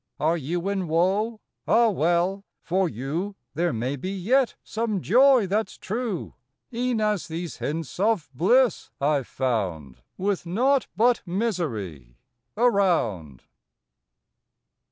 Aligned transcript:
Are 0.19 0.35
you 0.35 0.67
in 0.67 0.87
woe? 0.87 1.41
Ah, 1.67 1.89
well 1.91 2.43
for 2.63 2.89
you 2.89 3.35
There 3.53 3.71
may 3.71 3.95
be 3.95 4.09
yet 4.09 4.55
some 4.63 4.99
joy 4.99 5.45
that 5.45 5.69
s 5.69 5.77
true, 5.77 6.33
E 6.73 6.89
en 6.89 6.99
as 6.99 7.27
these 7.27 7.57
hints 7.57 7.99
of 7.99 8.27
bliss 8.33 8.89
I 8.99 9.19
ve 9.19 9.25
found 9.25 10.01
With 10.17 10.43
naught 10.47 10.87
but 10.95 11.21
misery 11.27 12.17
around. 12.57 13.43